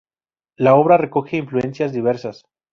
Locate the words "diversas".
1.93-2.41